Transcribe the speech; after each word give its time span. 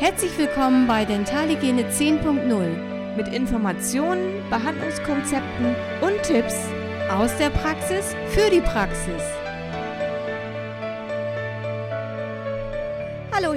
Herzlich 0.00 0.38
willkommen 0.38 0.86
bei 0.86 1.04
Dentalhygiene 1.04 1.82
10.0 1.82 3.16
mit 3.16 3.34
Informationen, 3.34 4.48
Behandlungskonzepten 4.48 5.74
und 6.00 6.22
Tipps 6.22 6.54
aus 7.10 7.36
der 7.38 7.50
Praxis 7.50 8.14
für 8.28 8.48
die 8.48 8.60
Praxis. 8.60 9.47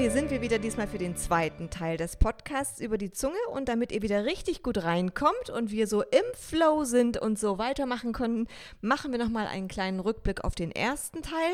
Hier 0.01 0.09
sind 0.09 0.31
wir 0.31 0.41
wieder 0.41 0.57
diesmal 0.57 0.87
für 0.87 0.97
den 0.97 1.15
zweiten 1.15 1.69
Teil 1.69 1.95
des 1.95 2.15
Podcasts 2.15 2.81
über 2.81 2.97
die 2.97 3.11
Zunge 3.11 3.37
und 3.53 3.69
damit 3.69 3.91
ihr 3.91 4.01
wieder 4.01 4.25
richtig 4.25 4.63
gut 4.63 4.83
reinkommt 4.83 5.51
und 5.53 5.69
wir 5.69 5.85
so 5.85 6.01
im 6.01 6.23
Flow 6.33 6.85
sind 6.85 7.17
und 7.17 7.37
so 7.37 7.59
weitermachen 7.59 8.11
können, 8.11 8.47
machen 8.81 9.11
wir 9.11 9.19
nochmal 9.19 9.45
einen 9.45 9.67
kleinen 9.67 9.99
Rückblick 9.99 10.43
auf 10.43 10.55
den 10.55 10.71
ersten 10.71 11.21
Teil. 11.21 11.53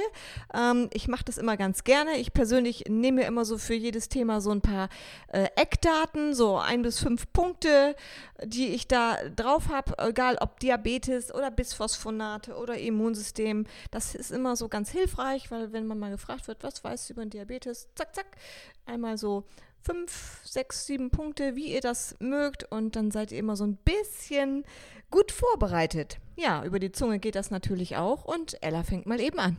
Ähm, 0.53 0.89
ich 0.93 1.09
mache 1.09 1.25
das 1.25 1.37
immer 1.37 1.57
ganz 1.57 1.83
gerne. 1.83 2.19
Ich 2.19 2.31
persönlich 2.31 2.85
nehme 2.87 3.25
immer 3.25 3.43
so 3.43 3.57
für 3.57 3.73
jedes 3.73 4.07
Thema 4.07 4.39
so 4.39 4.51
ein 4.51 4.61
paar 4.61 4.87
äh, 5.27 5.49
Eckdaten, 5.57 6.33
so 6.33 6.55
ein 6.57 6.83
bis 6.83 6.99
fünf 6.99 7.25
Punkte, 7.33 7.97
die 8.45 8.69
ich 8.69 8.87
da 8.87 9.17
drauf 9.35 9.67
habe, 9.69 9.93
egal 9.97 10.37
ob 10.39 10.61
Diabetes 10.61 11.35
oder 11.35 11.51
Bisphosphonate 11.51 12.55
oder 12.55 12.77
Immunsystem. 12.77 13.65
Das 13.91 14.15
ist 14.15 14.31
immer 14.31 14.55
so 14.55 14.69
ganz 14.69 14.89
hilfreich, 14.89 15.51
weil 15.51 15.73
wenn 15.73 15.85
man 15.85 15.99
mal 15.99 16.11
gefragt 16.11 16.47
wird, 16.47 16.63
was 16.63 16.81
weißt 16.81 17.09
du 17.09 17.13
über 17.13 17.25
Diabetes, 17.25 17.89
zack, 17.93 18.15
zack, 18.15 18.36
einmal 18.85 19.17
so 19.17 19.45
fünf, 19.81 20.41
sechs, 20.43 20.85
sieben 20.85 21.09
Punkte, 21.11 21.55
wie 21.55 21.73
ihr 21.73 21.81
das 21.81 22.15
mögt 22.19 22.69
und 22.71 22.95
dann 22.95 23.11
seid 23.11 23.31
ihr 23.31 23.39
immer 23.39 23.55
so 23.55 23.65
ein 23.65 23.77
bisschen 23.77 24.65
gut 25.11 25.31
vorbereitet. 25.31 26.19
Ja, 26.35 26.63
über 26.65 26.79
die 26.79 26.91
Zunge 26.91 27.19
geht 27.19 27.35
das 27.35 27.51
natürlich 27.51 27.95
auch 27.95 28.25
und 28.25 28.61
Ella 28.61 28.83
fängt 28.83 29.05
mal 29.05 29.21
eben 29.21 29.39
an. 29.39 29.57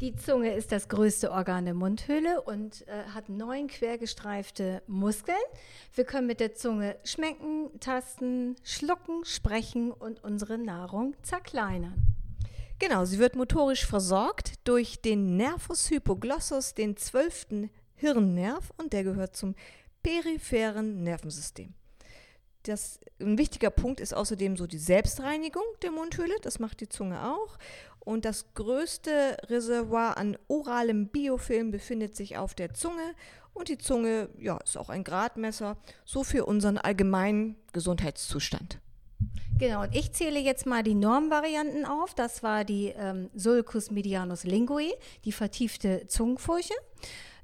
Die 0.00 0.14
Zunge 0.14 0.52
ist 0.52 0.72
das 0.72 0.90
größte 0.90 1.30
Organ 1.30 1.64
der 1.64 1.72
Mundhöhle 1.72 2.42
und 2.42 2.86
äh, 2.86 3.04
hat 3.14 3.30
neun 3.30 3.66
quergestreifte 3.66 4.82
Muskeln. 4.86 5.38
Wir 5.94 6.04
können 6.04 6.26
mit 6.26 6.38
der 6.38 6.54
Zunge 6.54 6.98
schmecken, 7.02 7.70
tasten, 7.80 8.56
schlucken, 8.62 9.24
sprechen 9.24 9.92
und 9.92 10.22
unsere 10.22 10.58
Nahrung 10.58 11.14
zerkleinern. 11.22 11.94
Genau, 12.78 13.06
sie 13.06 13.18
wird 13.18 13.36
motorisch 13.36 13.86
versorgt 13.86 14.54
durch 14.64 15.00
den 15.00 15.38
Nervus 15.38 15.88
hypoglossus, 15.88 16.74
den 16.74 16.98
zwölften 16.98 17.70
Hirnnerv, 17.96 18.72
und 18.76 18.92
der 18.92 19.04
gehört 19.04 19.36
zum 19.36 19.54
peripheren 20.02 21.02
Nervensystem. 21.02 21.74
Das, 22.62 23.00
ein 23.20 23.38
wichtiger 23.38 23.70
Punkt 23.70 24.00
ist 24.00 24.14
außerdem 24.14 24.56
so 24.56 24.66
die 24.66 24.78
Selbstreinigung 24.78 25.64
der 25.82 25.92
Mundhöhle, 25.92 26.34
das 26.42 26.58
macht 26.58 26.80
die 26.80 26.88
Zunge 26.88 27.32
auch. 27.32 27.58
Und 28.00 28.24
das 28.24 28.54
größte 28.54 29.36
Reservoir 29.48 30.16
an 30.16 30.36
oralem 30.46 31.08
Biofilm 31.08 31.72
befindet 31.72 32.14
sich 32.14 32.36
auf 32.36 32.54
der 32.54 32.72
Zunge. 32.72 33.14
Und 33.52 33.68
die 33.68 33.78
Zunge 33.78 34.28
ja, 34.38 34.58
ist 34.58 34.76
auch 34.76 34.90
ein 34.90 35.02
Gradmesser, 35.02 35.76
so 36.04 36.22
für 36.22 36.46
unseren 36.46 36.78
allgemeinen 36.78 37.56
Gesundheitszustand. 37.72 38.78
Genau, 39.58 39.82
und 39.82 39.96
ich 39.96 40.12
zähle 40.12 40.38
jetzt 40.38 40.66
mal 40.66 40.82
die 40.82 40.94
Normvarianten 40.94 41.86
auf. 41.86 42.14
Das 42.14 42.42
war 42.42 42.64
die 42.64 42.88
ähm, 42.96 43.30
Sulcus 43.34 43.90
medianus 43.90 44.44
linguae, 44.44 44.92
die 45.24 45.32
vertiefte 45.32 46.06
Zungenfurche. 46.06 46.74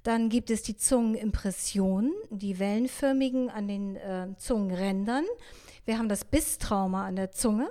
Dann 0.03 0.29
gibt 0.29 0.51
es 0.51 0.63
die 0.63 0.77
Zungenimpressionen, 0.77 2.13
die 2.31 2.59
wellenförmigen 2.59 3.51
an 3.51 3.69
den 3.69 3.97
äh, 3.97 4.29
Zungenrändern. 4.37 5.25
Wir 5.85 5.99
haben 5.99 6.09
das 6.09 6.25
Bisstrauma 6.25 7.07
an 7.07 7.17
der 7.17 7.31
Zunge, 7.31 7.71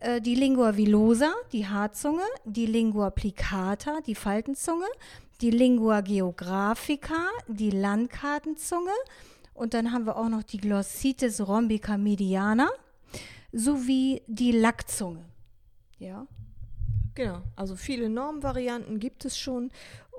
äh, 0.00 0.20
die 0.20 0.34
Lingua 0.34 0.76
villosa, 0.76 1.32
die 1.52 1.66
Haarzunge, 1.66 2.24
die 2.44 2.66
Lingua 2.66 3.10
plicata, 3.10 4.00
die 4.00 4.16
Faltenzunge, 4.16 4.86
die 5.40 5.50
Lingua 5.50 6.00
geographica, 6.00 7.28
die 7.46 7.70
Landkartenzunge. 7.70 8.90
Und 9.54 9.74
dann 9.74 9.92
haben 9.92 10.06
wir 10.06 10.16
auch 10.16 10.28
noch 10.28 10.42
die 10.42 10.58
Glossitis 10.58 11.46
rhombica 11.46 11.96
mediana 11.98 12.68
sowie 13.52 14.22
die 14.26 14.52
Lackzunge. 14.52 15.24
Ja. 15.98 16.26
Genau, 17.14 17.42
also 17.56 17.76
viele 17.76 18.08
Normvarianten 18.08 18.98
gibt 19.00 19.24
es 19.24 19.36
schon 19.36 19.70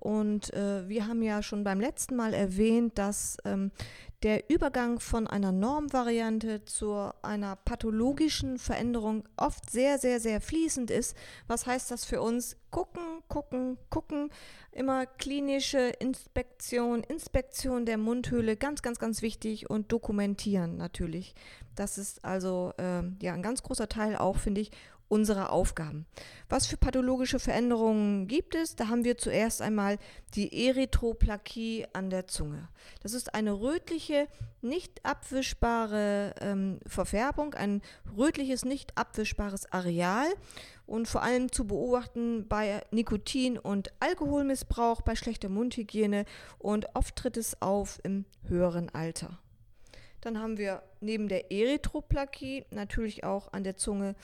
und 0.01 0.51
äh, 0.55 0.89
wir 0.89 1.07
haben 1.07 1.21
ja 1.21 1.43
schon 1.43 1.63
beim 1.63 1.79
letzten 1.79 2.15
Mal 2.15 2.33
erwähnt, 2.33 2.97
dass 2.97 3.37
ähm, 3.45 3.71
der 4.23 4.49
Übergang 4.49 4.99
von 4.99 5.27
einer 5.27 5.51
Normvariante 5.51 6.65
zu 6.65 7.11
einer 7.21 7.55
pathologischen 7.55 8.57
Veränderung 8.57 9.23
oft 9.37 9.69
sehr, 9.69 9.99
sehr, 9.99 10.19
sehr 10.19 10.41
fließend 10.41 10.89
ist. 10.89 11.15
Was 11.47 11.67
heißt 11.67 11.91
das 11.91 12.03
für 12.03 12.19
uns? 12.19 12.57
Gucken, 12.71 13.21
gucken, 13.27 13.77
gucken. 13.91 14.31
Immer 14.71 15.05
klinische 15.05 15.89
Inspektion, 15.99 17.03
Inspektion 17.03 17.85
der 17.85 17.97
Mundhöhle, 17.99 18.57
ganz, 18.57 18.81
ganz, 18.81 18.97
ganz 18.97 19.21
wichtig 19.21 19.69
und 19.69 19.91
dokumentieren 19.91 20.77
natürlich. 20.77 21.35
Das 21.75 21.99
ist 21.99 22.25
also 22.25 22.73
äh, 22.77 23.03
ja 23.21 23.33
ein 23.33 23.43
ganz 23.43 23.61
großer 23.61 23.87
Teil 23.87 24.15
auch, 24.15 24.37
finde 24.37 24.61
ich, 24.61 24.71
unserer 25.11 25.51
Aufgaben. 25.51 26.05
Was 26.47 26.67
für 26.67 26.77
pathologische 26.77 27.37
Veränderungen 27.37 28.27
gibt 28.27 28.55
es? 28.55 28.77
Da 28.77 28.87
haben 28.87 29.03
wir 29.03 29.17
zuerst 29.17 29.61
einmal 29.61 29.97
die 30.35 30.67
Erythroplakie 30.67 31.85
an 31.91 32.09
der 32.09 32.27
Zunge. 32.27 32.69
Das 33.03 33.13
ist 33.13 33.35
eine 33.35 33.59
rötliche, 33.59 34.29
nicht 34.61 35.05
abwischbare 35.05 36.33
ähm, 36.39 36.79
Verfärbung, 36.87 37.53
ein 37.55 37.81
rötliches, 38.17 38.63
nicht 38.63 38.97
abwischbares 38.97 39.69
Areal 39.73 40.27
und 40.85 41.09
vor 41.09 41.23
allem 41.23 41.51
zu 41.51 41.67
beobachten 41.67 42.47
bei 42.47 42.81
Nikotin- 42.91 43.59
und 43.59 43.91
Alkoholmissbrauch, 43.99 45.01
bei 45.01 45.15
schlechter 45.15 45.49
Mundhygiene 45.49 46.23
und 46.57 46.87
oft 46.95 47.17
tritt 47.17 47.35
es 47.35 47.61
auf 47.61 47.99
im 48.03 48.23
höheren 48.47 48.89
Alter. 48.89 49.39
Dann 50.21 50.39
haben 50.39 50.57
wir 50.57 50.83
neben 51.01 51.27
der 51.27 51.51
Erythroplakie 51.51 52.65
natürlich 52.69 53.25
auch 53.25 53.51
an 53.51 53.65
der 53.65 53.75
Zunge 53.75 54.15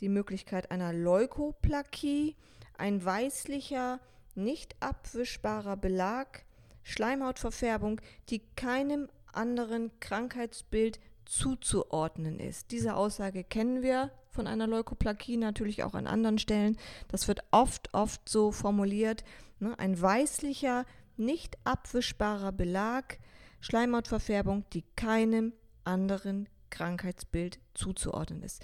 die 0.00 0.08
Möglichkeit 0.08 0.70
einer 0.70 0.92
Leukoplakie, 0.92 2.36
ein 2.76 3.04
weißlicher, 3.04 4.00
nicht 4.34 4.76
abwischbarer 4.80 5.76
Belag, 5.76 6.44
Schleimhautverfärbung, 6.82 8.00
die 8.28 8.42
keinem 8.54 9.08
anderen 9.32 9.90
Krankheitsbild 10.00 11.00
zuzuordnen 11.24 12.38
ist. 12.38 12.70
Diese 12.70 12.94
Aussage 12.94 13.44
kennen 13.44 13.82
wir 13.82 14.10
von 14.30 14.46
einer 14.46 14.66
Leukoplakie 14.66 15.36
natürlich 15.36 15.82
auch 15.82 15.94
an 15.94 16.06
anderen 16.06 16.38
Stellen. 16.38 16.76
Das 17.08 17.26
wird 17.26 17.40
oft, 17.50 17.92
oft 17.92 18.28
so 18.28 18.52
formuliert. 18.52 19.24
Ne? 19.58 19.76
Ein 19.78 20.00
weißlicher, 20.00 20.84
nicht 21.16 21.56
abwischbarer 21.64 22.52
Belag, 22.52 23.18
Schleimhautverfärbung, 23.60 24.64
die 24.72 24.84
keinem 24.94 25.52
anderen 25.84 26.48
Krankheitsbild 26.70 27.58
zuzuordnen 27.74 28.42
ist. 28.42 28.62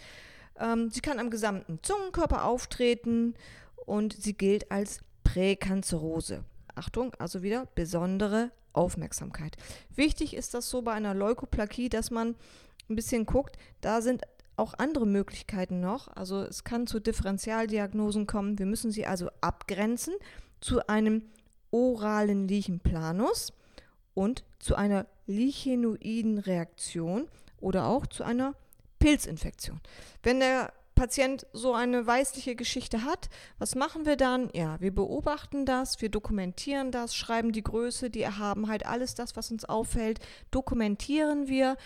Ähm, 0.59 0.91
sie 0.91 1.01
kann 1.01 1.19
am 1.19 1.31
gesamten 1.31 1.79
Zungenkörper 1.83 2.45
auftreten 2.45 3.35
und 3.87 4.15
sie 4.15 4.35
gilt 4.35 4.71
als 4.71 5.01
Präkanzerose. 5.25 6.45
Achtung, 6.75 7.15
also 7.19 7.43
wieder 7.43 7.67
besondere 7.75 8.51
Aufmerksamkeit. 8.73 9.57
Wichtig 9.95 10.35
ist 10.35 10.55
das 10.55 10.71
so 10.71 10.83
bei 10.83 10.93
einer 10.93 11.15
Leukoplakie, 11.15 11.89
dass 11.89 12.11
man 12.11 12.35
ein 12.89 12.97
bisschen 12.97 13.27
guckt, 13.27 13.57
da 13.81 14.01
sind 14.01 14.23
auch 14.57 14.75
andere 14.79 15.07
Möglichkeiten 15.07 15.81
noch. 15.81 16.09
Also 16.09 16.43
es 16.43 16.65
kann 16.65 16.87
zu 16.87 17.01
Differentialdiagnosen 17.01 18.27
kommen. 18.27 18.59
Wir 18.59 18.67
müssen 18.67 18.91
sie 18.91 19.07
also 19.07 19.31
abgrenzen 19.41 20.15
zu 20.61 20.87
einem 20.89 21.23
oralen 21.71 22.49
Lichenplanus 22.49 23.53
und 24.15 24.45
zu 24.59 24.75
einer 24.75 25.07
lichenoiden 25.27 26.39
Reaktion 26.39 27.29
oder 27.61 27.87
auch 27.87 28.07
zu 28.07 28.25
einer 28.25 28.55
Pilzinfektion. 29.03 29.81
Wenn 30.23 30.41
der 30.41 30.73
Patient 30.95 31.47
so 31.53 31.75
eine 31.75 32.07
weißliche 32.07 32.55
Geschichte 32.55 33.05
hat, 33.05 33.29
was 33.59 33.75
machen 33.75 34.07
wir 34.07 34.17
dann? 34.17 34.51
Ja, 34.53 34.81
wir 34.81 34.95
beobachten 34.95 35.67
das, 35.67 36.01
wir 36.01 36.11
dokumentieren 36.11 36.93
das, 36.93 37.17
schreiben 37.17 37.51
die 37.51 37.63
Größe, 37.63 38.11
die 38.11 38.23
Erhabenheit, 38.23 38.87
alles 38.87 39.15
das, 39.15 39.35
was 39.35 39.51
uns 39.51 39.65
auffällt, 39.65 40.21
dokumentieren 40.51 41.49
wir. 41.49 41.77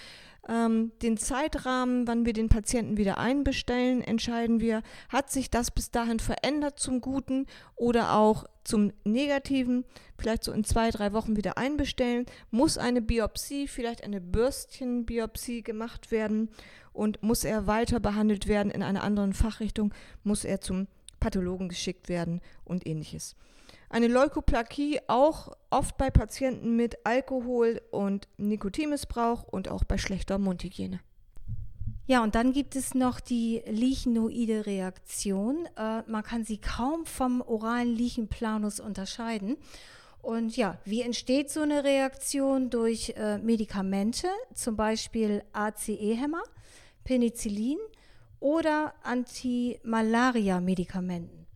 Ähm, 0.48 0.92
den 1.02 1.16
Zeitrahmen, 1.16 2.06
wann 2.06 2.24
wir 2.24 2.32
den 2.32 2.48
Patienten 2.48 2.96
wieder 2.98 3.18
einbestellen, 3.18 4.00
entscheiden 4.00 4.60
wir, 4.60 4.82
hat 5.08 5.30
sich 5.30 5.50
das 5.50 5.72
bis 5.72 5.90
dahin 5.90 6.20
verändert 6.20 6.78
zum 6.78 7.00
Guten 7.00 7.46
oder 7.74 8.14
auch 8.14 8.44
zum 8.62 8.92
Negativen, 9.04 9.84
vielleicht 10.18 10.44
so 10.44 10.52
in 10.52 10.62
zwei, 10.62 10.90
drei 10.90 11.12
Wochen 11.12 11.36
wieder 11.36 11.58
einbestellen, 11.58 12.26
muss 12.50 12.78
eine 12.78 13.02
Biopsie, 13.02 13.66
vielleicht 13.66 14.04
eine 14.04 14.20
Bürstchenbiopsie 14.20 15.62
gemacht 15.62 16.12
werden 16.12 16.50
und 16.96 17.22
muss 17.22 17.44
er 17.44 17.66
weiter 17.66 18.00
behandelt 18.00 18.48
werden 18.48 18.70
in 18.70 18.82
einer 18.82 19.02
anderen 19.02 19.32
Fachrichtung, 19.32 19.92
muss 20.24 20.44
er 20.44 20.60
zum 20.60 20.88
Pathologen 21.20 21.68
geschickt 21.68 22.08
werden 22.08 22.40
und 22.64 22.86
ähnliches. 22.86 23.36
Eine 23.88 24.08
Leukoplakie 24.08 25.00
auch 25.06 25.52
oft 25.70 25.96
bei 25.96 26.10
Patienten 26.10 26.76
mit 26.76 26.98
Alkohol- 27.04 27.80
und 27.90 28.28
Nikotinmissbrauch 28.36 29.44
und 29.44 29.68
auch 29.68 29.84
bei 29.84 29.96
schlechter 29.96 30.38
Mundhygiene. 30.38 31.00
Ja, 32.08 32.22
und 32.22 32.36
dann 32.36 32.52
gibt 32.52 32.76
es 32.76 32.94
noch 32.94 33.18
die 33.18 33.62
lichenoide 33.66 34.66
Reaktion. 34.66 35.66
Äh, 35.76 36.02
man 36.06 36.22
kann 36.22 36.44
sie 36.44 36.58
kaum 36.58 37.04
vom 37.04 37.40
oralen 37.40 37.94
Lichenplanus 37.94 38.78
unterscheiden. 38.78 39.56
Und 40.22 40.56
ja, 40.56 40.78
wie 40.84 41.02
entsteht 41.02 41.50
so 41.50 41.60
eine 41.60 41.84
Reaktion 41.84 42.70
durch 42.70 43.14
äh, 43.16 43.38
Medikamente, 43.38 44.28
zum 44.54 44.76
Beispiel 44.76 45.42
ACE-Hämmer, 45.52 46.42
Penicillin 47.06 47.78
oder 48.40 48.94
Antimalaria-Medikamenten? 49.02 51.46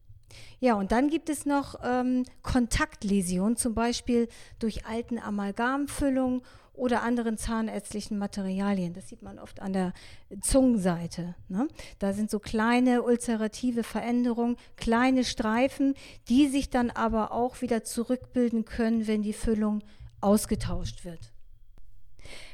Ja, 0.61 0.75
und 0.75 0.93
dann 0.93 1.09
gibt 1.09 1.29
es 1.29 1.45
noch 1.45 1.81
ähm, 1.83 2.25
Kontaktläsionen, 2.43 3.57
zum 3.57 3.75
Beispiel 3.75 4.29
durch 4.59 4.87
alten 4.87 5.19
Amalgamfüllungen 5.19 6.43
oder 6.73 7.03
anderen 7.03 7.37
zahnärztlichen 7.37 8.17
Materialien. 8.17 8.95
Das 8.95 9.09
sieht 9.09 9.23
man 9.23 9.39
oft 9.39 9.61
an 9.61 9.73
der 9.73 9.93
Zungenseite. 10.41 11.35
Ne? 11.49 11.67
Da 11.99 12.13
sind 12.13 12.31
so 12.31 12.39
kleine 12.39 13.03
ulcerative 13.03 13.83
Veränderungen, 13.83 14.57
kleine 14.77 15.25
Streifen, 15.25 15.95
die 16.29 16.49
sich 16.49 16.71
dann 16.71 16.91
aber 16.91 17.33
auch 17.33 17.61
wieder 17.61 17.85
zurückbilden 17.85 18.65
können, 18.65 19.07
wenn 19.07 19.23
die 19.23 19.33
Füllung 19.33 19.83
ausgetauscht 20.21 21.05
wird. 21.05 21.33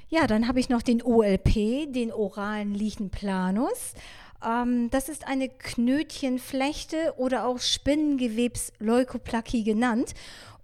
Ja, 0.09 0.29
dann 0.29 0.47
habe 0.47 0.61
ich 0.61 0.69
noch 0.69 0.83
den 0.83 1.03
OLP, 1.03 1.93
den 1.93 2.13
oralen 2.13 2.75
Lichenplanus. 2.75 3.95
Ähm, 4.45 4.91
das 4.91 5.09
ist 5.09 5.27
eine 5.27 5.49
Knötchenflechte 5.49 7.15
oder 7.17 7.47
auch 7.47 7.59
Spinnengewebsleukoplakie 7.59 9.65
genannt. 9.65 10.15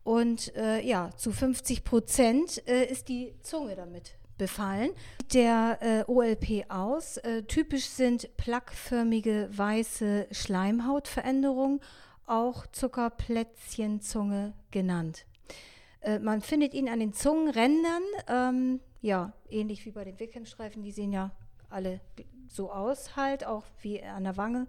Und 0.05 0.55
äh, 0.57 0.85
ja, 0.87 1.11
zu 1.17 1.33
50 1.33 1.85
Prozent 1.85 2.63
äh, 2.69 2.85
ist 2.85 3.09
die 3.09 3.35
Zunge 3.43 3.75
damit 3.75 4.15
befallen. 4.39 4.91
Der 5.33 5.79
äh, 5.81 6.05
OLP 6.11 6.67
aus. 6.69 7.17
Äh, 7.19 7.43
typisch 7.43 7.87
sind 7.87 8.37
plaqueförmige 8.37 9.49
weiße 9.53 10.29
Schleimhautveränderungen, 10.31 11.81
auch 12.27 12.67
Zuckerplätzchenzunge 12.69 14.55
genannt. 14.71 15.27
Äh, 16.03 16.19
man 16.19 16.41
findet 16.41 16.75
ihn 16.75 16.89
an 16.89 17.01
den 17.01 17.13
Zungenrändern, 17.13 18.03
ähm, 18.29 18.81
ja, 19.01 19.33
ähnlich 19.49 19.85
wie 19.87 19.91
bei 19.91 20.05
den 20.05 20.19
Wickhemstreifen, 20.19 20.83
die 20.83 20.93
sehen 20.93 21.13
ja 21.13 21.31
alle 21.71 22.01
so 22.49 22.71
aus, 22.71 23.17
halt, 23.17 23.45
auch 23.47 23.65
wie 23.81 24.03
an 24.03 24.25
der 24.25 24.37
Wange. 24.37 24.67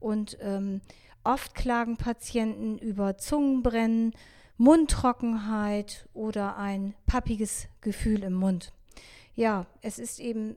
Und 0.00 0.38
ähm, 0.40 0.80
oft 1.22 1.54
klagen 1.54 1.96
Patienten 1.96 2.78
über 2.78 3.18
Zungenbrennen, 3.18 4.14
Mundtrockenheit 4.56 6.08
oder 6.14 6.56
ein 6.56 6.94
pappiges 7.06 7.68
Gefühl 7.82 8.22
im 8.22 8.32
Mund. 8.32 8.72
Ja, 9.34 9.66
es 9.82 9.98
ist 9.98 10.18
eben 10.18 10.56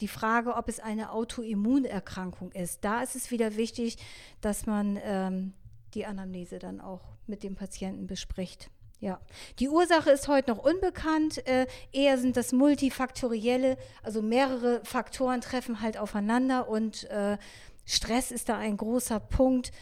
die 0.00 0.08
Frage, 0.08 0.56
ob 0.56 0.68
es 0.68 0.80
eine 0.80 1.12
Autoimmunerkrankung 1.12 2.50
ist. 2.52 2.84
Da 2.84 3.02
ist 3.02 3.14
es 3.14 3.30
wieder 3.30 3.56
wichtig, 3.56 3.96
dass 4.40 4.66
man 4.66 4.98
ähm, 5.02 5.52
die 5.94 6.04
Anamnese 6.04 6.58
dann 6.58 6.80
auch 6.80 7.02
mit 7.26 7.44
dem 7.44 7.54
Patienten 7.54 8.08
bespricht. 8.08 8.70
Ja, 9.02 9.20
die 9.58 9.68
Ursache 9.68 10.10
ist 10.10 10.28
heute 10.28 10.52
noch 10.52 10.64
unbekannt. 10.64 11.46
Äh, 11.46 11.66
eher 11.92 12.16
sind 12.18 12.36
das 12.36 12.52
multifaktorielle, 12.52 13.76
also 14.02 14.22
mehrere 14.22 14.80
Faktoren 14.84 15.42
treffen 15.42 15.82
halt 15.82 15.98
aufeinander 15.98 16.68
und 16.68 17.04
äh, 17.10 17.36
Stress 17.84 18.30
ist 18.30 18.48
da 18.48 18.56
ein 18.56 18.76
großer 18.76 19.20
Punkt 19.20 19.72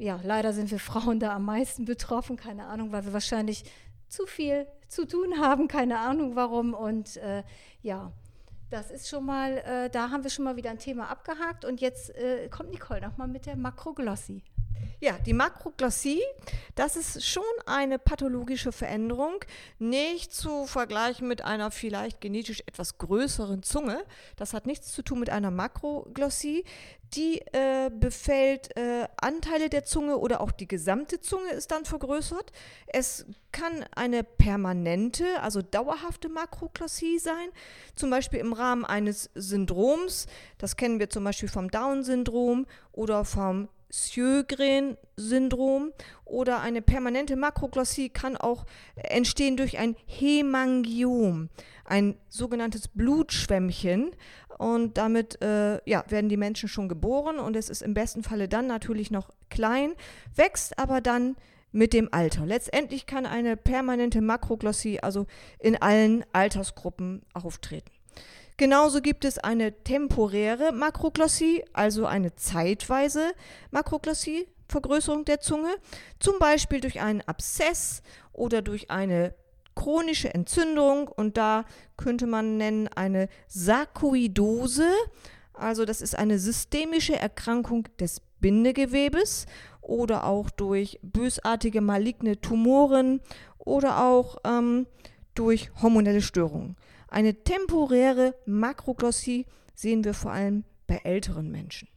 ja, 0.00 0.18
leider 0.24 0.54
sind 0.54 0.70
wir 0.70 0.78
Frauen 0.78 1.20
da 1.20 1.34
am 1.34 1.44
meisten 1.44 1.84
betroffen, 1.84 2.36
keine 2.36 2.64
Ahnung, 2.66 2.90
weil 2.90 3.04
wir 3.04 3.12
wahrscheinlich 3.12 3.64
zu 4.08 4.26
viel 4.26 4.66
zu 4.88 5.06
tun 5.06 5.38
haben, 5.38 5.68
keine 5.68 5.98
Ahnung 5.98 6.36
warum. 6.36 6.72
Und 6.72 7.18
äh, 7.18 7.42
ja, 7.82 8.10
das 8.70 8.90
ist 8.90 9.10
schon 9.10 9.26
mal, 9.26 9.58
äh, 9.58 9.90
da 9.90 10.10
haben 10.10 10.22
wir 10.22 10.30
schon 10.30 10.46
mal 10.46 10.56
wieder 10.56 10.70
ein 10.70 10.78
Thema 10.78 11.10
abgehakt. 11.10 11.66
Und 11.66 11.82
jetzt 11.82 12.14
äh, 12.16 12.48
kommt 12.48 12.70
Nicole 12.70 13.02
nochmal 13.02 13.28
mit 13.28 13.44
der 13.44 13.56
Makroglossie. 13.56 14.42
Ja, 15.02 15.16
die 15.24 15.32
Makroglossie, 15.32 16.20
das 16.74 16.94
ist 16.94 17.24
schon 17.24 17.42
eine 17.64 17.98
pathologische 17.98 18.70
Veränderung, 18.70 19.42
nicht 19.78 20.30
zu 20.30 20.66
vergleichen 20.66 21.26
mit 21.26 21.42
einer 21.42 21.70
vielleicht 21.70 22.20
genetisch 22.20 22.62
etwas 22.66 22.98
größeren 22.98 23.62
Zunge. 23.62 24.04
Das 24.36 24.52
hat 24.52 24.66
nichts 24.66 24.92
zu 24.92 25.00
tun 25.00 25.20
mit 25.20 25.30
einer 25.30 25.50
Makroglossie. 25.50 26.64
Die 27.14 27.40
äh, 27.52 27.90
befällt 27.90 28.76
äh, 28.76 29.08
Anteile 29.16 29.70
der 29.70 29.84
Zunge 29.84 30.18
oder 30.18 30.42
auch 30.42 30.52
die 30.52 30.68
gesamte 30.68 31.18
Zunge 31.22 31.50
ist 31.52 31.70
dann 31.70 31.86
vergrößert. 31.86 32.52
Es 32.86 33.24
kann 33.52 33.86
eine 33.96 34.22
permanente, 34.22 35.40
also 35.40 35.62
dauerhafte 35.62 36.28
Makroglossie 36.28 37.18
sein, 37.18 37.48
zum 37.96 38.10
Beispiel 38.10 38.38
im 38.38 38.52
Rahmen 38.52 38.84
eines 38.84 39.30
Syndroms. 39.34 40.26
Das 40.58 40.76
kennen 40.76 40.98
wir 40.98 41.08
zum 41.08 41.24
Beispiel 41.24 41.48
vom 41.48 41.70
Down-Syndrom 41.70 42.66
oder 42.92 43.24
vom 43.24 43.70
Sjögren-Syndrom 43.90 45.92
oder 46.24 46.60
eine 46.60 46.82
permanente 46.82 47.36
Makroglossie 47.36 48.08
kann 48.08 48.36
auch 48.36 48.64
entstehen 48.94 49.56
durch 49.56 49.78
ein 49.78 49.96
Hemangiom, 50.06 51.48
ein 51.84 52.16
sogenanntes 52.28 52.88
Blutschwämmchen. 52.88 54.10
Und 54.58 54.98
damit 54.98 55.40
äh, 55.42 55.80
ja, 55.88 56.04
werden 56.08 56.28
die 56.28 56.36
Menschen 56.36 56.68
schon 56.68 56.88
geboren 56.88 57.38
und 57.38 57.56
es 57.56 57.70
ist 57.70 57.80
im 57.80 57.94
besten 57.94 58.22
Falle 58.22 58.46
dann 58.46 58.66
natürlich 58.66 59.10
noch 59.10 59.30
klein, 59.48 59.94
wächst 60.34 60.78
aber 60.78 61.00
dann 61.00 61.36
mit 61.72 61.92
dem 61.92 62.12
Alter. 62.12 62.44
Letztendlich 62.44 63.06
kann 63.06 63.24
eine 63.24 63.56
permanente 63.56 64.20
Makroglossie 64.20 65.00
also 65.00 65.26
in 65.58 65.80
allen 65.80 66.24
Altersgruppen 66.32 67.22
auftreten. 67.32 67.90
Genauso 68.60 69.00
gibt 69.00 69.24
es 69.24 69.38
eine 69.38 69.72
temporäre 69.84 70.72
Makroglossie, 70.72 71.64
also 71.72 72.04
eine 72.04 72.36
zeitweise 72.36 73.32
Makroglossie, 73.70 74.48
Vergrößerung 74.68 75.24
der 75.24 75.40
Zunge, 75.40 75.70
zum 76.18 76.38
Beispiel 76.38 76.82
durch 76.82 77.00
einen 77.00 77.22
Abszess 77.22 78.02
oder 78.34 78.60
durch 78.60 78.90
eine 78.90 79.34
chronische 79.74 80.34
Entzündung. 80.34 81.08
Und 81.08 81.38
da 81.38 81.64
könnte 81.96 82.26
man 82.26 82.58
nennen 82.58 82.88
eine 82.88 83.30
Sarkoidose, 83.48 84.90
also 85.54 85.86
das 85.86 86.02
ist 86.02 86.18
eine 86.18 86.38
systemische 86.38 87.16
Erkrankung 87.16 87.88
des 87.98 88.20
Bindegewebes 88.40 89.46
oder 89.80 90.26
auch 90.26 90.50
durch 90.50 90.98
bösartige 91.02 91.80
maligne 91.80 92.38
Tumoren 92.38 93.22
oder 93.56 94.04
auch 94.04 94.36
ähm, 94.44 94.86
durch 95.40 95.70
hormonelle 95.80 96.20
Störungen. 96.20 96.76
Eine 97.08 97.32
temporäre 97.32 98.34
Makroglossie 98.44 99.46
sehen 99.74 100.04
wir 100.04 100.12
vor 100.12 100.32
allem 100.32 100.64
bei 100.86 101.00
älteren 101.02 101.50
Menschen. 101.50 101.88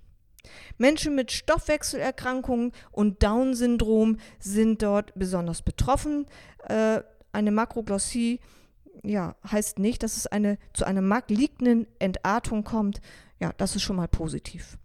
Menschen 0.78 1.13
mit 1.13 1.30
Stoffwechselerkrankungen 1.34 2.72
und 2.92 3.22
Down-Syndrom 3.22 4.18
sind 4.40 4.81
dort 4.81 5.12
besonders 5.16 5.62
betroffen. 5.62 6.25
Äh, 6.69 7.01
eine 7.34 7.51
Makroglossie 7.51 8.40
ja, 9.04 9.36
heißt 9.46 9.78
nicht, 9.78 10.04
dass 10.04 10.16
es 10.16 10.25
eine, 10.28 10.57
zu 10.72 10.86
einer 10.86 11.01
malignen 11.01 11.86
Entartung 12.00 12.63
kommt. 12.63 13.01
Ja, 13.41 13.51
das 13.58 13.75
ist 13.75 13.82
schon 13.82 13.98
mal 13.98 14.08
positiv. 14.08 14.77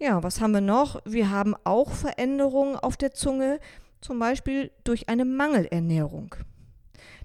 Ja, 0.00 0.24
was 0.24 0.40
haben 0.40 0.50
wir 0.50 0.60
noch? 0.60 1.00
Wir 1.04 1.30
haben 1.30 1.54
auch 1.62 1.92
Veränderungen 1.92 2.74
auf 2.74 2.96
der 2.96 3.12
Zunge, 3.12 3.60
zum 4.00 4.18
Beispiel 4.18 4.72
durch 4.82 5.08
eine 5.08 5.24
Mangelernährung. 5.24 6.34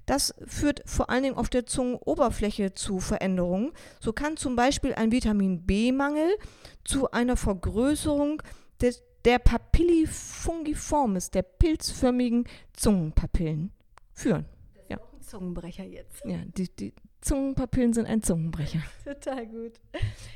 Das 0.09 0.33
führt 0.47 0.81
vor 0.87 1.11
allen 1.11 1.21
Dingen 1.21 1.35
auf 1.35 1.49
der 1.49 1.67
Zungenoberfläche 1.67 2.73
zu 2.73 2.99
Veränderungen. 2.99 3.73
So 3.99 4.11
kann 4.11 4.37
zum 4.37 4.55
Beispiel 4.55 4.95
ein 4.95 5.11
Vitamin 5.11 5.67
B-Mangel 5.67 6.35
zu 6.83 7.11
einer 7.11 7.37
Vergrößerung 7.37 8.41
des, 8.81 9.03
der 9.23 9.37
Papilli 9.37 10.07
fungiformis, 10.07 11.29
der 11.29 11.43
pilzförmigen 11.43 12.45
Zungenpapillen 12.73 13.71
führen. 14.11 14.45
Das 14.73 14.83
ist 14.83 14.89
ja. 14.89 14.97
auch 14.97 15.13
ein 15.13 15.21
Zungenbrecher 15.21 15.83
jetzt. 15.83 16.25
Ja, 16.25 16.39
die, 16.57 16.75
die 16.75 16.91
Zungenpapillen 17.21 17.93
sind 17.93 18.07
ein 18.07 18.23
Zungenbrecher. 18.23 18.81
Total 19.03 19.45
gut. 19.45 19.73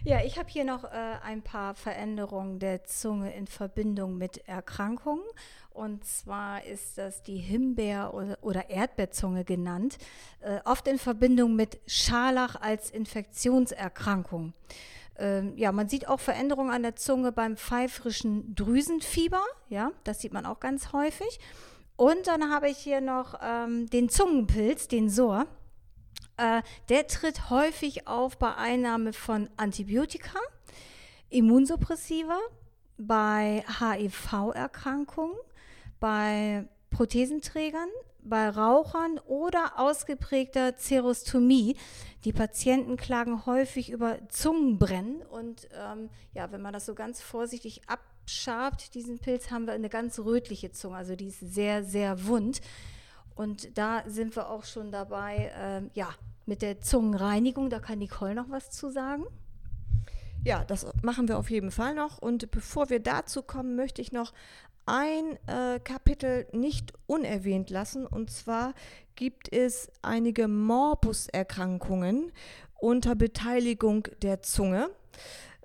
Ja, 0.03 0.23
ich 0.23 0.37
habe 0.37 0.49
hier 0.49 0.65
noch 0.65 0.83
äh, 0.83 0.87
ein 1.23 1.41
paar 1.41 1.75
Veränderungen 1.75 2.59
der 2.59 2.83
Zunge 2.83 3.33
in 3.33 3.47
Verbindung 3.47 4.17
mit 4.17 4.37
Erkrankungen. 4.47 5.23
Und 5.73 6.05
zwar 6.05 6.63
ist 6.65 6.97
das 6.97 7.23
die 7.23 7.37
Himbeer- 7.37 8.13
oder, 8.41 8.69
Erdbeerzunge 8.69 9.43
genannt, 9.43 9.97
äh, 10.41 10.59
oft 10.65 10.87
in 10.87 10.99
Verbindung 10.99 11.55
mit 11.55 11.79
Scharlach 11.87 12.55
als 12.61 12.91
Infektionserkrankung. 12.91 14.53
Ähm, 15.17 15.57
ja, 15.57 15.71
man 15.71 15.89
sieht 15.89 16.07
auch 16.07 16.19
Veränderungen 16.19 16.71
an 16.71 16.83
der 16.83 16.95
Zunge 16.95 17.31
beim 17.31 17.57
pfeifrischen 17.57 18.53
Drüsenfieber. 18.55 19.41
Ja, 19.69 19.91
das 20.03 20.21
sieht 20.21 20.33
man 20.33 20.45
auch 20.45 20.59
ganz 20.59 20.93
häufig. 20.93 21.39
Und 21.95 22.27
dann 22.27 22.51
habe 22.51 22.69
ich 22.69 22.77
hier 22.77 23.01
noch 23.01 23.39
ähm, 23.41 23.89
den 23.89 24.09
Zungenpilz, 24.09 24.87
den 24.87 25.09
Sohr. 25.09 25.47
Äh, 26.37 26.61
der 26.89 27.07
tritt 27.07 27.49
häufig 27.49 28.07
auf 28.07 28.37
bei 28.37 28.55
Einnahme 28.55 29.13
von 29.13 29.49
Antibiotika, 29.57 30.39
Immunsuppressiva, 31.29 32.37
bei 32.97 33.63
HIV-Erkrankungen, 33.79 35.35
bei 36.03 36.67
Prothesenträgern, 36.89 37.87
bei 38.21 38.49
Rauchern 38.49 39.19
oder 39.19 39.79
ausgeprägter 39.79 40.75
Zerostomie. 40.75 41.77
Die 42.25 42.33
Patienten 42.33 42.97
klagen 42.97 43.45
häufig 43.45 43.89
über 43.89 44.17
Zungenbrennen 44.27 45.21
und 45.21 45.69
ähm, 45.73 46.09
ja, 46.33 46.51
wenn 46.51 46.61
man 46.61 46.73
das 46.73 46.85
so 46.85 46.93
ganz 46.93 47.21
vorsichtig 47.21 47.83
abschabt, 47.87 48.95
diesen 48.95 49.19
Pilz, 49.19 49.49
haben 49.49 49.65
wir 49.65 49.71
eine 49.71 49.87
ganz 49.87 50.19
rötliche 50.19 50.73
Zunge, 50.73 50.97
also 50.97 51.15
die 51.15 51.27
ist 51.27 51.39
sehr, 51.39 51.85
sehr 51.85 52.27
wund. 52.27 52.59
Und 53.33 53.77
da 53.77 54.03
sind 54.05 54.35
wir 54.35 54.49
auch 54.49 54.65
schon 54.65 54.91
dabei, 54.91 55.53
äh, 55.57 55.97
ja, 55.97 56.09
mit 56.45 56.61
der 56.61 56.81
Zungenreinigung. 56.81 57.69
Da 57.69 57.79
kann 57.79 57.99
Nicole 57.99 58.35
noch 58.35 58.49
was 58.49 58.71
zu 58.71 58.91
sagen. 58.91 59.23
Ja, 60.45 60.65
das 60.65 60.85
machen 61.01 61.29
wir 61.29 61.37
auf 61.37 61.49
jeden 61.49 61.71
Fall 61.71 61.95
noch. 61.95 62.17
Und 62.17 62.51
bevor 62.51 62.89
wir 62.89 62.99
dazu 62.99 63.43
kommen, 63.43 63.77
möchte 63.77 64.01
ich 64.01 64.11
noch 64.11 64.33
ein 64.85 65.37
äh, 65.47 65.79
Kapitel 65.79 66.47
nicht 66.51 66.93
unerwähnt 67.07 67.69
lassen. 67.69 68.05
Und 68.05 68.29
zwar 68.31 68.73
gibt 69.15 69.51
es 69.51 69.91
einige 70.01 70.47
Morbus-Erkrankungen 70.47 72.31
unter 72.79 73.15
Beteiligung 73.15 74.07
der 74.21 74.41
Zunge. 74.41 74.89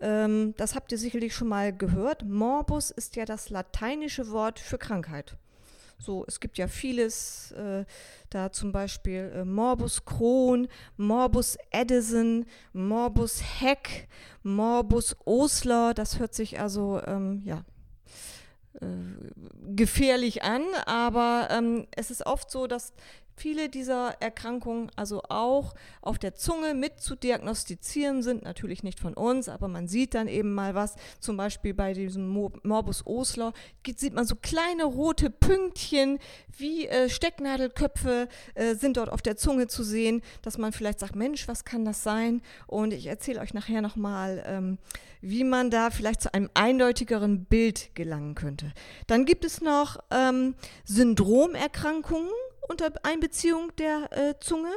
Ähm, 0.00 0.54
das 0.56 0.74
habt 0.74 0.92
ihr 0.92 0.98
sicherlich 0.98 1.34
schon 1.34 1.48
mal 1.48 1.76
gehört. 1.76 2.24
Morbus 2.24 2.90
ist 2.90 3.16
ja 3.16 3.24
das 3.24 3.50
lateinische 3.50 4.30
Wort 4.30 4.58
für 4.58 4.78
Krankheit. 4.78 5.36
So, 6.00 6.24
es 6.28 6.38
gibt 6.38 6.58
ja 6.58 6.68
vieles, 6.68 7.50
äh, 7.52 7.84
da 8.30 8.52
zum 8.52 8.70
Beispiel 8.70 9.32
äh, 9.34 9.44
Morbus 9.44 10.04
Crohn, 10.04 10.68
Morbus 10.96 11.58
Addison, 11.72 12.46
Morbus 12.72 13.42
Heck, 13.60 14.08
Morbus 14.44 15.16
Osler. 15.24 15.94
Das 15.94 16.20
hört 16.20 16.34
sich 16.34 16.60
also, 16.60 17.00
ähm, 17.04 17.42
ja, 17.44 17.64
gefährlich 19.74 20.42
an, 20.42 20.62
aber 20.86 21.48
ähm, 21.50 21.86
es 21.94 22.10
ist 22.10 22.26
oft 22.26 22.50
so, 22.50 22.66
dass 22.66 22.92
viele 23.38 23.68
dieser 23.68 24.20
Erkrankungen 24.20 24.90
also 24.96 25.22
auch 25.28 25.74
auf 26.02 26.18
der 26.18 26.34
Zunge 26.34 26.74
mit 26.74 27.00
zu 27.00 27.14
diagnostizieren 27.14 28.22
sind, 28.22 28.42
natürlich 28.42 28.82
nicht 28.82 29.00
von 29.00 29.14
uns, 29.14 29.48
aber 29.48 29.68
man 29.68 29.88
sieht 29.88 30.14
dann 30.14 30.28
eben 30.28 30.54
mal 30.54 30.74
was, 30.74 30.96
zum 31.20 31.36
Beispiel 31.36 31.74
bei 31.74 31.92
diesem 31.92 32.28
Morbus 32.28 33.06
Osler 33.06 33.52
sieht 33.96 34.14
man 34.14 34.26
so 34.26 34.36
kleine 34.36 34.84
rote 34.84 35.30
Pünktchen 35.30 36.18
wie 36.56 36.86
äh, 36.86 37.08
Stecknadelköpfe 37.08 38.28
äh, 38.54 38.74
sind 38.74 38.96
dort 38.96 39.10
auf 39.10 39.22
der 39.22 39.36
Zunge 39.36 39.68
zu 39.68 39.82
sehen, 39.82 40.22
dass 40.42 40.58
man 40.58 40.72
vielleicht 40.72 41.00
sagt, 41.00 41.16
Mensch, 41.16 41.48
was 41.48 41.64
kann 41.64 41.84
das 41.84 42.02
sein? 42.02 42.42
Und 42.66 42.92
ich 42.92 43.06
erzähle 43.06 43.40
euch 43.40 43.54
nachher 43.54 43.80
nochmal, 43.80 44.42
ähm, 44.46 44.78
wie 45.20 45.44
man 45.44 45.70
da 45.70 45.90
vielleicht 45.90 46.20
zu 46.20 46.32
einem 46.32 46.50
eindeutigeren 46.54 47.44
Bild 47.44 47.94
gelangen 47.94 48.34
könnte. 48.34 48.72
Dann 49.06 49.24
gibt 49.24 49.44
es 49.44 49.60
noch 49.60 49.98
ähm, 50.10 50.54
Syndromerkrankungen 50.84 52.28
unter 52.68 52.92
Einbeziehung 53.02 53.74
der 53.76 54.08
äh, 54.12 54.34
Zunge. 54.40 54.70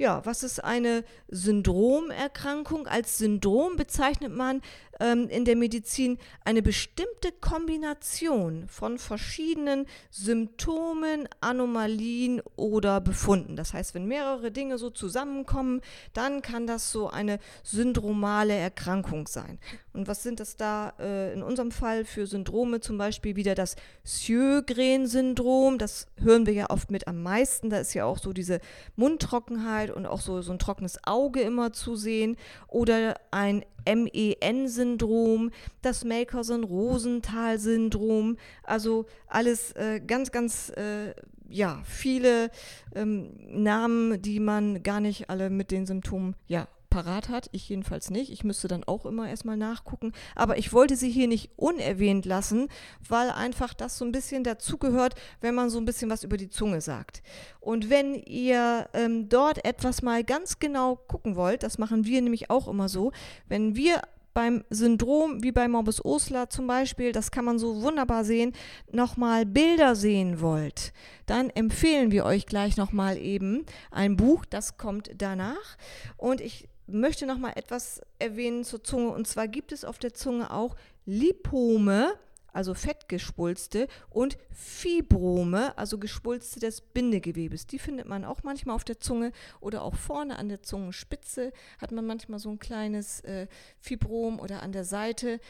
Ja, 0.00 0.24
was 0.24 0.42
ist 0.42 0.64
eine 0.64 1.04
Syndromerkrankung? 1.28 2.86
Als 2.86 3.18
Syndrom 3.18 3.76
bezeichnet 3.76 4.34
man 4.34 4.62
ähm, 4.98 5.28
in 5.28 5.44
der 5.44 5.56
Medizin 5.56 6.16
eine 6.42 6.62
bestimmte 6.62 7.32
Kombination 7.38 8.66
von 8.66 8.96
verschiedenen 8.98 9.86
Symptomen, 10.10 11.28
Anomalien 11.42 12.40
oder 12.56 13.02
Befunden. 13.02 13.56
Das 13.56 13.74
heißt, 13.74 13.94
wenn 13.94 14.06
mehrere 14.06 14.50
Dinge 14.50 14.78
so 14.78 14.88
zusammenkommen, 14.88 15.82
dann 16.14 16.40
kann 16.40 16.66
das 16.66 16.90
so 16.90 17.10
eine 17.10 17.38
syndromale 17.62 18.54
Erkrankung 18.54 19.26
sein. 19.26 19.58
Und 19.92 20.08
was 20.08 20.22
sind 20.22 20.40
das 20.40 20.56
da 20.56 20.94
äh, 20.98 21.34
in 21.34 21.42
unserem 21.42 21.72
Fall 21.72 22.06
für 22.06 22.26
Syndrome? 22.26 22.80
Zum 22.80 22.96
Beispiel 22.96 23.36
wieder 23.36 23.54
das 23.54 23.76
Sjögren-Syndrom. 24.04 25.76
Das 25.78 26.06
hören 26.16 26.46
wir 26.46 26.54
ja 26.54 26.70
oft 26.70 26.90
mit 26.90 27.06
am 27.08 27.22
meisten. 27.22 27.68
Da 27.68 27.78
ist 27.78 27.92
ja 27.92 28.04
auch 28.04 28.18
so 28.18 28.32
diese 28.32 28.60
Mundtrockenheit 28.96 29.89
und 29.92 30.06
auch 30.06 30.20
so, 30.20 30.42
so 30.42 30.52
ein 30.52 30.58
trockenes 30.58 30.98
Auge 31.04 31.40
immer 31.40 31.72
zu 31.72 31.96
sehen. 31.96 32.36
Oder 32.68 33.14
ein 33.30 33.64
MEN-Syndrom, 33.86 35.50
das 35.82 36.04
Melkerson-Rosenthal-Syndrom, 36.04 38.36
also 38.62 39.06
alles 39.26 39.72
äh, 39.72 40.00
ganz, 40.00 40.32
ganz, 40.32 40.70
äh, 40.70 41.14
ja, 41.48 41.82
viele 41.84 42.50
ähm, 42.94 43.32
Namen, 43.48 44.22
die 44.22 44.40
man 44.40 44.82
gar 44.82 45.00
nicht 45.00 45.28
alle 45.30 45.50
mit 45.50 45.70
den 45.70 45.86
Symptomen, 45.86 46.34
ja, 46.46 46.66
parat 46.90 47.28
hat. 47.28 47.48
Ich 47.52 47.68
jedenfalls 47.68 48.10
nicht. 48.10 48.30
Ich 48.30 48.44
müsste 48.44 48.68
dann 48.68 48.84
auch 48.84 49.06
immer 49.06 49.28
erstmal 49.28 49.56
nachgucken. 49.56 50.12
Aber 50.34 50.58
ich 50.58 50.72
wollte 50.72 50.96
sie 50.96 51.10
hier 51.10 51.28
nicht 51.28 51.50
unerwähnt 51.56 52.26
lassen, 52.26 52.68
weil 53.08 53.30
einfach 53.30 53.72
das 53.72 53.96
so 53.96 54.04
ein 54.04 54.12
bisschen 54.12 54.44
dazugehört, 54.44 55.14
wenn 55.40 55.54
man 55.54 55.70
so 55.70 55.78
ein 55.78 55.84
bisschen 55.84 56.10
was 56.10 56.24
über 56.24 56.36
die 56.36 56.50
Zunge 56.50 56.80
sagt. 56.80 57.22
Und 57.60 57.88
wenn 57.88 58.14
ihr 58.14 58.88
ähm, 58.92 59.28
dort 59.28 59.64
etwas 59.64 60.02
mal 60.02 60.24
ganz 60.24 60.58
genau 60.58 60.96
gucken 60.96 61.36
wollt, 61.36 61.62
das 61.62 61.78
machen 61.78 62.04
wir 62.04 62.20
nämlich 62.20 62.50
auch 62.50 62.68
immer 62.68 62.88
so, 62.88 63.12
wenn 63.48 63.76
wir 63.76 64.02
beim 64.34 64.64
Syndrom 64.70 65.42
wie 65.42 65.52
bei 65.52 65.68
Morbus 65.68 66.04
Osler 66.04 66.50
zum 66.50 66.66
Beispiel, 66.66 67.12
das 67.12 67.30
kann 67.30 67.44
man 67.44 67.58
so 67.58 67.82
wunderbar 67.82 68.24
sehen, 68.24 68.52
nochmal 68.90 69.44
Bilder 69.44 69.96
sehen 69.96 70.40
wollt, 70.40 70.92
dann 71.26 71.50
empfehlen 71.50 72.10
wir 72.10 72.24
euch 72.24 72.46
gleich 72.46 72.76
nochmal 72.76 73.18
eben 73.18 73.64
ein 73.90 74.16
Buch, 74.16 74.44
das 74.44 74.76
kommt 74.76 75.10
danach. 75.16 75.76
Und 76.16 76.40
ich 76.40 76.68
möchte 76.92 77.26
noch 77.26 77.38
mal 77.38 77.52
etwas 77.52 78.00
erwähnen 78.18 78.64
zur 78.64 78.82
Zunge. 78.84 79.10
Und 79.10 79.26
zwar 79.26 79.48
gibt 79.48 79.72
es 79.72 79.84
auf 79.84 79.98
der 79.98 80.14
Zunge 80.14 80.50
auch 80.50 80.76
Lipome, 81.06 82.12
also 82.52 82.74
Fettgespulste, 82.74 83.88
und 84.10 84.36
Fibrome, 84.50 85.76
also 85.78 85.98
Gespulste 85.98 86.60
des 86.60 86.80
Bindegewebes. 86.80 87.66
Die 87.66 87.78
findet 87.78 88.06
man 88.06 88.24
auch 88.24 88.42
manchmal 88.42 88.74
auf 88.74 88.84
der 88.84 89.00
Zunge 89.00 89.32
oder 89.60 89.82
auch 89.82 89.94
vorne 89.94 90.38
an 90.38 90.48
der 90.48 90.62
Zungenspitze 90.62 91.52
hat 91.78 91.92
man 91.92 92.06
manchmal 92.06 92.38
so 92.38 92.50
ein 92.50 92.58
kleines 92.58 93.20
äh, 93.20 93.46
Fibrom 93.80 94.40
oder 94.40 94.62
an 94.62 94.72
der 94.72 94.84
Seite. 94.84 95.40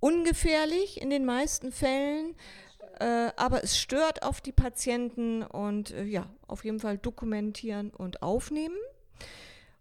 Ungefährlich 0.00 1.00
in 1.00 1.10
den 1.10 1.24
meisten 1.24 1.72
Fällen. 1.72 2.34
Äh, 2.98 3.32
aber 3.36 3.64
es 3.64 3.78
stört 3.78 4.22
auf 4.22 4.40
die 4.40 4.52
Patienten 4.52 5.42
und 5.42 5.90
äh, 5.90 6.04
ja, 6.04 6.28
auf 6.46 6.64
jeden 6.64 6.80
Fall 6.80 6.98
dokumentieren 6.98 7.90
und 7.90 8.22
aufnehmen. 8.22 8.76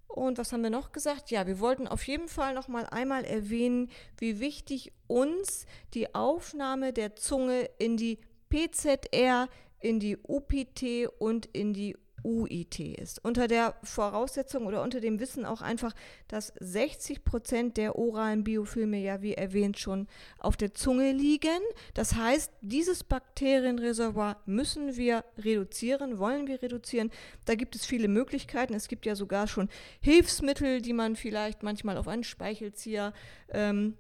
Und 0.09 0.39
was 0.39 0.51
haben 0.51 0.63
wir 0.63 0.71
noch 0.71 0.91
gesagt? 0.91 1.29
Ja, 1.29 1.45
wir 1.45 1.59
wollten 1.59 1.87
auf 1.87 2.05
jeden 2.07 2.27
Fall 2.27 2.55
noch 2.55 2.67
mal 2.67 2.85
einmal 2.87 3.23
erwähnen, 3.23 3.89
wie 4.17 4.39
wichtig 4.39 4.91
uns 5.07 5.65
die 5.93 6.13
Aufnahme 6.15 6.93
der 6.93 7.15
Zunge 7.15 7.69
in 7.77 7.95
die 7.95 8.17
PZR, 8.49 9.47
in 9.79 9.99
die 9.99 10.17
UPT 10.17 11.13
und 11.19 11.45
in 11.45 11.73
die 11.73 11.95
UIT 12.23 12.79
ist. 12.79 13.23
Unter 13.23 13.47
der 13.47 13.75
Voraussetzung 13.83 14.65
oder 14.65 14.81
unter 14.83 14.99
dem 14.99 15.19
Wissen 15.19 15.45
auch 15.45 15.61
einfach, 15.61 15.93
dass 16.27 16.53
60 16.59 17.23
Prozent 17.23 17.77
der 17.77 17.97
oralen 17.97 18.43
Biofilme 18.43 18.97
ja, 18.97 19.21
wie 19.21 19.33
erwähnt, 19.33 19.79
schon 19.79 20.07
auf 20.37 20.57
der 20.57 20.73
Zunge 20.73 21.11
liegen. 21.11 21.61
Das 21.93 22.15
heißt, 22.15 22.51
dieses 22.61 23.03
Bakterienreservoir 23.03 24.37
müssen 24.45 24.95
wir 24.97 25.23
reduzieren, 25.37 26.19
wollen 26.19 26.47
wir 26.47 26.61
reduzieren. 26.61 27.11
Da 27.45 27.55
gibt 27.55 27.75
es 27.75 27.85
viele 27.85 28.07
Möglichkeiten. 28.07 28.73
Es 28.73 28.87
gibt 28.87 29.05
ja 29.05 29.15
sogar 29.15 29.47
schon 29.47 29.69
Hilfsmittel, 30.01 30.81
die 30.81 30.93
man 30.93 31.15
vielleicht 31.15 31.63
manchmal 31.63 31.97
auf 31.97 32.07
einen 32.07 32.23
Speichelzieher 32.23 33.13
ähm, 33.49 33.95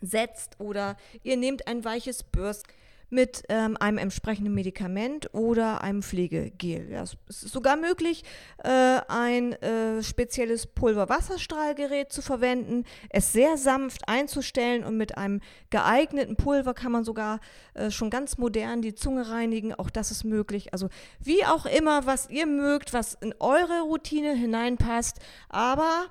setzt 0.00 0.60
oder 0.60 0.96
ihr 1.22 1.36
nehmt 1.36 1.66
ein 1.66 1.84
weiches 1.84 2.22
Bürst 2.22 2.66
mit 3.10 3.42
ähm, 3.48 3.76
einem 3.78 3.98
entsprechenden 3.98 4.54
Medikament 4.54 5.32
oder 5.32 5.82
einem 5.82 6.02
Pflegegel. 6.02 6.90
Ja, 6.90 7.02
es 7.02 7.16
ist 7.28 7.48
sogar 7.48 7.76
möglich, 7.76 8.24
äh, 8.62 9.00
ein 9.08 9.52
äh, 9.54 10.02
spezielles 10.02 10.66
Pulverwasserstrahlgerät 10.66 12.12
zu 12.12 12.22
verwenden, 12.22 12.84
es 13.10 13.32
sehr 13.32 13.56
sanft 13.56 14.08
einzustellen 14.08 14.84
und 14.84 14.96
mit 14.96 15.16
einem 15.16 15.40
geeigneten 15.70 16.36
Pulver 16.36 16.74
kann 16.74 16.92
man 16.92 17.04
sogar 17.04 17.40
äh, 17.74 17.90
schon 17.90 18.10
ganz 18.10 18.38
modern 18.38 18.82
die 18.82 18.94
Zunge 18.94 19.30
reinigen. 19.30 19.74
Auch 19.74 19.90
das 19.90 20.10
ist 20.10 20.24
möglich. 20.24 20.72
Also 20.72 20.88
wie 21.20 21.44
auch 21.44 21.66
immer, 21.66 22.06
was 22.06 22.28
ihr 22.28 22.46
mögt, 22.46 22.92
was 22.92 23.14
in 23.14 23.34
eure 23.40 23.82
Routine 23.82 24.34
hineinpasst, 24.34 25.18
aber 25.48 26.06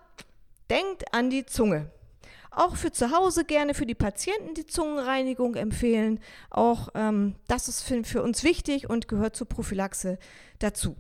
denkt 0.70 1.14
an 1.14 1.30
die 1.30 1.46
Zunge. 1.46 1.92
Auch 2.58 2.76
für 2.76 2.92
zu 2.92 3.12
Hause 3.12 3.46
gerne 3.46 3.76
für 3.76 3.86
die 3.86 3.94
Patienten 3.94 4.56
die 4.56 4.66
Zungenreinigung 4.66 5.54
empfehlen. 5.54 6.20
Auch 6.50 6.90
ähm, 6.96 7.36
das 7.48 7.68
ist 7.68 7.84
für, 7.84 8.04
für 8.04 8.24
uns 8.24 8.44
wichtig 8.44 8.90
und 8.90 9.08
gehört 9.08 9.36
zur 9.36 9.48
Prophylaxe 9.48 10.18
dazu. 10.58 10.96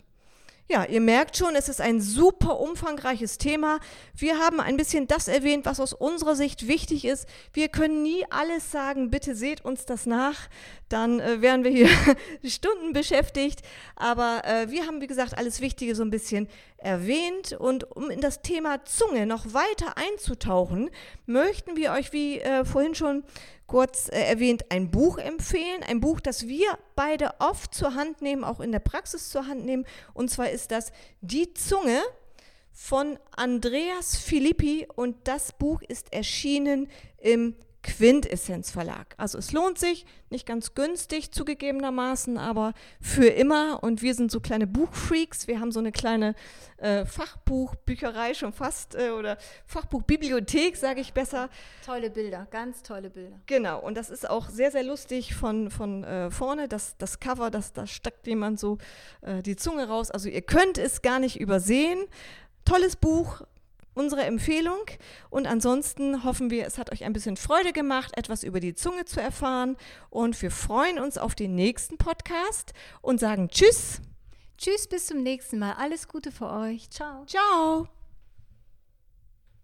Ja, 0.70 0.84
ihr 0.84 1.00
merkt 1.00 1.38
schon, 1.38 1.56
es 1.56 1.70
ist 1.70 1.80
ein 1.80 2.02
super 2.02 2.60
umfangreiches 2.60 3.38
Thema. 3.38 3.80
Wir 4.14 4.38
haben 4.38 4.60
ein 4.60 4.76
bisschen 4.76 5.08
das 5.08 5.30
erwähnt, 5.30 5.66
was 5.66 5.80
aus 5.80 5.94
unserer 5.94 6.36
Sicht 6.36 6.68
wichtig 6.68 7.06
ist. 7.06 7.26
Wir 7.54 7.70
können 7.70 8.04
nie 8.04 8.26
alles 8.30 8.70
sagen, 8.70 9.10
bitte 9.10 9.34
seht 9.34 9.64
uns 9.64 9.86
das 9.86 10.06
nach, 10.06 10.50
dann 10.90 11.22
äh, 11.22 11.42
wären 11.42 11.64
wir 11.64 11.72
hier 11.72 11.88
Stunden 12.44 12.92
beschäftigt. 12.92 13.62
Aber 13.96 14.42
äh, 14.44 14.70
wir 14.70 14.86
haben, 14.86 15.00
wie 15.00 15.08
gesagt, 15.08 15.38
alles 15.38 15.62
Wichtige 15.62 15.96
so 15.96 16.04
ein 16.04 16.10
bisschen 16.10 16.50
erwähnt. 16.76 17.54
Und 17.54 17.90
um 17.96 18.10
in 18.10 18.20
das 18.20 18.42
Thema 18.42 18.84
Zunge 18.84 19.26
noch 19.26 19.54
weiter 19.54 19.96
einzutauchen, 19.96 20.90
möchten 21.26 21.78
wir 21.78 21.94
euch, 21.94 22.12
wie 22.12 22.42
äh, 22.42 22.66
vorhin 22.66 22.94
schon 22.94 23.24
kurz 23.68 24.10
äh, 24.10 24.22
erwähnt, 24.22 24.66
ein 24.72 24.90
Buch 24.90 25.18
empfehlen. 25.18 25.84
Ein 25.88 26.00
Buch, 26.00 26.20
das 26.20 26.48
wir 26.48 26.78
beide 26.96 27.32
oft 27.40 27.76
zur 27.76 27.96
Hand 27.96 28.22
nehmen, 28.22 28.44
auch 28.44 28.60
in 28.60 28.72
der 28.72 28.80
Praxis 28.80 29.30
zur 29.30 29.48
Hand 29.48 29.66
nehmen. 29.66 29.86
Und 30.14 30.32
zwar 30.32 30.50
ist 30.50 30.72
das 30.72 30.92
Die 31.22 31.54
Zunge 31.54 32.02
von 32.72 33.20
Andreas 33.36 34.18
Filippi. 34.18 34.88
Und 34.96 35.28
das 35.28 35.54
Buch 35.54 35.82
ist 35.82 36.14
erschienen 36.14 36.88
im 37.20 37.56
Quintessenz 37.88 38.70
Verlag. 38.70 39.16
Also 39.18 39.38
es 39.38 39.54
lohnt 39.54 39.80
sich, 39.80 40.06
nicht 40.30 40.46
ganz 40.46 40.76
günstig 40.76 41.32
zugegebenermaßen, 41.32 42.38
aber 42.38 42.74
für 43.00 43.28
immer. 43.28 43.82
Und 43.82 44.02
wir 44.02 44.14
sind 44.14 44.30
so 44.30 44.42
kleine 44.42 44.68
Buchfreaks. 44.68 45.48
Wir 45.48 45.62
haben 45.62 45.72
so 45.72 45.80
eine 45.80 45.94
kleine 45.94 46.36
äh, 46.78 47.06
Fachbuchbücherei 47.06 48.34
schon 48.34 48.52
fast 48.52 48.96
äh, 48.96 49.12
oder 49.12 49.38
Fachbuchbibliothek, 49.66 50.76
sage 50.76 51.00
ich 51.00 51.14
besser. 51.14 51.50
Tolle 51.86 52.10
Bilder, 52.10 52.46
ganz 52.52 52.84
tolle 52.84 53.10
Bilder. 53.10 53.40
Genau, 53.46 53.80
und 53.80 53.96
das 53.96 54.10
ist 54.10 54.30
auch 54.30 54.50
sehr, 54.50 54.72
sehr 54.72 54.84
lustig 54.84 55.34
von, 55.34 55.72
von 55.72 56.04
äh, 56.04 56.30
vorne. 56.30 56.68
Das, 56.68 56.98
das 56.98 57.22
Cover, 57.22 57.50
das, 57.50 57.72
da 57.72 57.88
steckt 57.88 58.28
jemand 58.28 58.60
so 58.60 58.80
äh, 59.22 59.42
die 59.42 59.56
Zunge 59.56 59.88
raus. 59.88 60.12
Also 60.12 60.28
ihr 60.28 60.42
könnt 60.42 60.78
es 60.78 61.02
gar 61.02 61.20
nicht 61.20 61.40
übersehen. 61.40 62.00
Tolles 62.66 62.98
Buch, 62.98 63.44
unsere 63.98 64.24
Empfehlung. 64.24 64.86
Und 65.30 65.48
ansonsten 65.48 66.24
hoffen 66.24 66.50
wir, 66.50 66.66
es 66.66 66.78
hat 66.78 66.92
euch 66.92 67.04
ein 67.04 67.14
bisschen 67.14 67.38
Freude 67.38 67.74
gemacht, 67.74 68.12
etwas 68.16 68.44
über 68.44 68.60
die 68.60 68.76
Zunge 68.76 69.06
zu 69.06 69.20
erfahren. 69.20 69.76
Und 70.10 70.42
wir 70.42 70.52
freuen 70.52 71.00
uns 71.00 71.18
auf 71.18 71.36
den 71.36 71.56
nächsten 71.56 71.98
Podcast 71.98 72.74
und 73.02 73.20
sagen 73.20 73.50
Tschüss. 73.50 74.02
Tschüss, 74.58 74.88
bis 74.88 75.08
zum 75.08 75.22
nächsten 75.22 75.60
Mal. 75.60 75.74
Alles 75.74 76.08
Gute 76.08 76.32
für 76.32 76.50
euch. 76.50 76.90
Ciao. 76.90 77.26
Ciao. 77.26 77.97